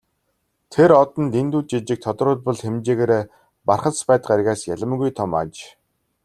[0.75, 3.23] Тэр од нь дэндүү жижиг, тодруулбал хэмжээгээрээ
[3.67, 5.53] Бархасбадь гаригаас ялимгүй том аж.